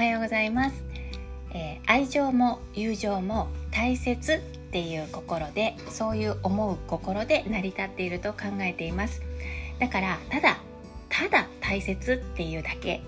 [0.00, 0.82] はようございます、
[1.52, 4.40] えー、愛情も友情も大切っ
[4.72, 9.20] ていう心でそういう思う心で成り立っていると考えています。
[9.78, 10.56] だからただ
[11.10, 13.02] ただ大切っていうだけ。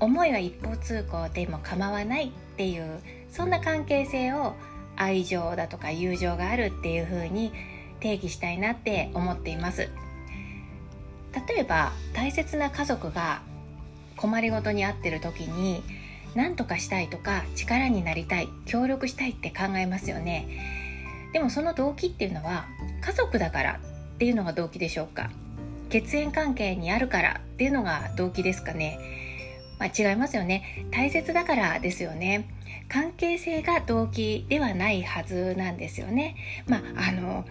[0.00, 2.98] 思いは一方通行でも構わないっていう
[3.30, 4.56] そんな関係性を
[4.96, 7.52] 愛情だとか友情があるっていう風に
[8.00, 9.88] 定義したいなって思っています。
[11.48, 13.40] 例えば大切な家族が
[14.16, 15.80] 困りごとに遭ってる時に
[16.34, 20.46] 何とかしたいとか力になりたい協力したいって考えますよね。
[21.32, 22.66] でもその動機っていうのは
[23.00, 23.80] 家族だから
[24.14, 25.30] っていうのが動機でしょうか。
[25.90, 28.98] 血縁関係にあるからっていうのが動機ですかね、
[29.78, 30.86] まあ、違いますよね。
[30.90, 32.48] 大切だからですよね。
[32.88, 36.36] 関係性が動機ではないはずなんですよね。
[36.66, 37.44] まああの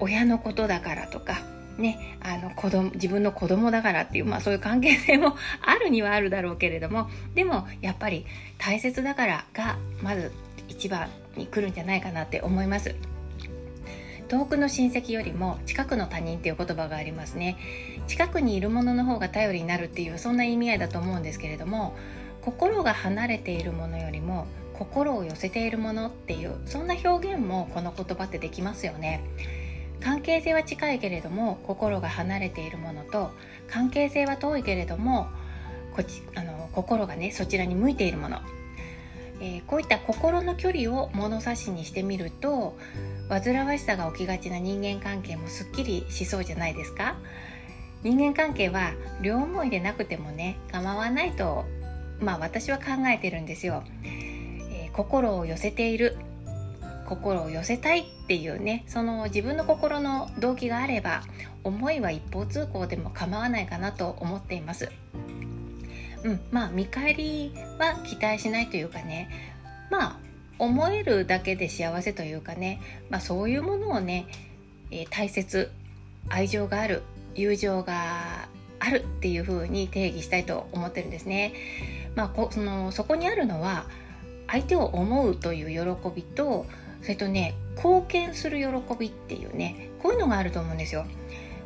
[0.00, 1.40] 親のことだからとか
[1.78, 8.24] ね、あの子供自分の子供だからっていう、まあ、そういう関係性も あるにはあるだろうけれどもでもやっぱり
[8.58, 10.32] 大切だからがまず
[10.68, 12.94] 一番に来るんじゃないかなって思います。
[14.28, 17.56] 遠くの親戚よりも近くの他人っていう言葉がありますね。
[18.08, 21.96] 近くにいるものの方が頼りになるっていうそんな意味合いだと思うんですけれども
[22.42, 29.22] 心が離れているものよりも心を寄せているものっていうそんな表現もこの言葉ってできますよね。
[30.00, 33.30] 関係性は近いけれども心が離れているものと
[33.68, 35.28] 関係性は遠いけれども
[35.94, 38.38] こちあの心がねそちらに向いているもの、
[39.40, 42.76] えー、こういった心の距離を物差しにしてみると
[43.28, 47.16] 煩わしさが起きがちな人間関係もすっきりしそうじゃないですか。
[48.02, 51.64] 人間関係は両思いでなくてもね構わないと
[52.20, 56.16] まあ私は考えてるんですよ、えー、心を寄せている。
[57.06, 61.22] 心を寄せたいっていうねその自分の心の動機があれば
[61.64, 64.90] 思いは一方通行でも構わないかなと思っています。
[66.24, 69.30] うん、まあ見返りは期待しないというかね
[69.90, 70.26] まあ
[70.58, 72.80] 思えるだけで幸せというかね、
[73.10, 74.26] まあ、そういうものをね、
[74.90, 75.70] えー、大切
[76.28, 77.02] 愛情がある
[77.34, 81.52] 友情があるっていう風に定義したいと思ってるんですね。
[82.14, 83.86] まあ、こそのそこにあるのは
[84.48, 86.66] 相手を思うという喜びと
[87.06, 88.66] それとね貢献する喜
[88.98, 91.06] びっていうねこういうのがあると思うんですよ。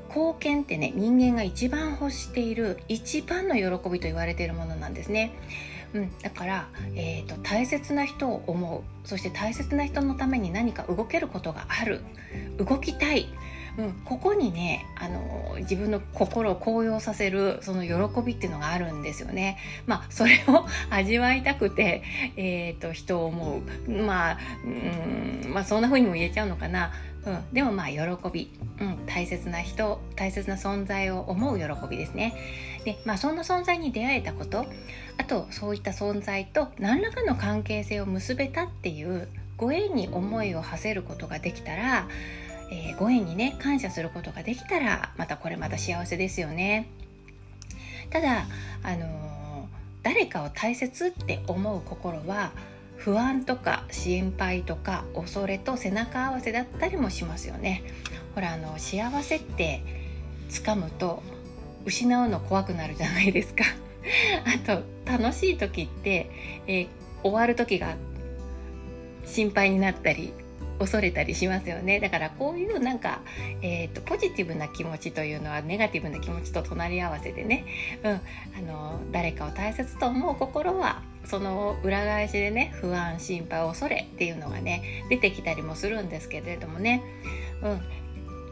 [0.09, 5.33] 貢献ってね人間が一番欲している一番の喜びと言われているものなんですね。
[5.95, 9.09] うん、だから、えーと、大切な人を思う。
[9.09, 12.03] そして大切な人のために何か動けることがある。
[12.59, 13.27] 動きたい、
[13.79, 19.59] うん、ここにねあの自分の心を高揚させるその喜びっていうのがあるんですよね。
[19.87, 22.03] まあそれを 味わいたくて、
[22.37, 23.91] えーと、人を思う。
[23.91, 26.93] まあうんまあそんな風にも言えちゃうのかな。
[27.27, 28.01] うん、でもまあ喜
[28.33, 28.51] び、
[28.81, 32.35] うん、大切な人大切な存在を思う喜びですね。
[32.85, 34.65] でまあそんな存在に出会えたこと
[35.19, 39.29] あとそういった存在と何らかの関係性を結べたっていう
[39.61, 42.09] ご縁に思いを馳せることができたら、
[42.71, 46.89] えー、ご縁にね感謝することができたらまたこれまた幸せですよね。
[48.11, 48.47] ただ
[48.83, 49.67] あのー、
[50.03, 52.53] 誰かを大切って思う心は
[52.97, 57.83] 不安とか心配とか恐れと背中合わせだったりもしますよね。
[58.35, 59.83] ほらあの幸せって
[60.51, 61.23] 掴むと
[61.85, 63.65] 失うの怖くなるじゃないですか。
[64.45, 66.31] あと楽しい時って、
[66.67, 66.89] えー、
[67.23, 67.97] 終わる時が
[69.25, 70.33] 心配になったり
[70.81, 72.01] 恐れたりしますよね。
[72.01, 73.21] だからこういうなんか、
[73.63, 77.67] えーと、ポジティブな気持ちというのはネガティブな気持ちと隣り合わせでね、
[78.03, 78.19] うん、あ
[78.63, 87.03] の誰かを大切と思う心はその裏返しでね不安心配恐れっていうのがね出てきたりもするんですけれどもね、
[87.63, 87.81] うん、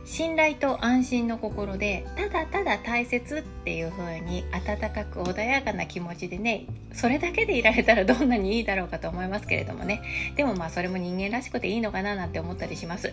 [0.08, 6.64] 信頼と安心の心でただただ大切っていう風に温かく穏やかな気持ちでね
[6.94, 10.00] それだけでいられたらどんなにいいだろうかと思いますけれどもね。
[10.34, 13.12] でもまあそれも人間らしくていいのかななんて思ったりします。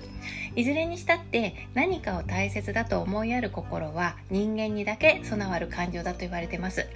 [0.56, 6.88] いずれにしたって何かを大切だと思いやる心は人間にだけ備わる感情だと言われてます。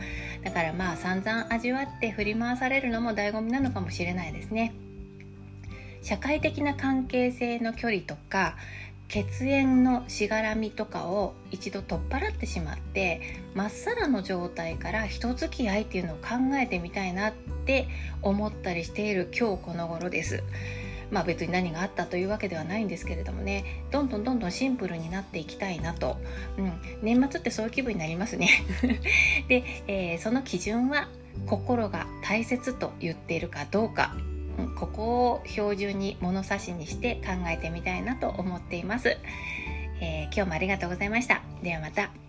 [0.45, 4.74] だからまあ散々味わって振り回されるのも醍醐味なのかもしれないですね。
[6.02, 8.56] 社会的な関係性の距離とか
[9.10, 13.22] 血縁のしがらみとかを一度取っ払ってしまって
[13.56, 17.34] まっさらの状態から人付き合いっていうのを考えてみたいなっ
[17.66, 17.88] て
[18.22, 20.44] 思ったりしている今日この頃です。
[21.12, 23.84] まあ別に何があったというわけではないんですけれどもね。
[23.90, 26.18] どんどんどんどんシンプルになっていきたいなと、
[26.58, 28.50] うん、年末ってそういう気分になりますね。
[29.50, 31.10] で、えー、その基準は
[31.48, 34.16] 心が大切と言っているかどうか。
[34.68, 39.18] ここを標準に物差しにして考えてみたいなと思っています、
[40.02, 41.42] えー、今日もありがとうございました。
[41.64, 42.29] ではまた。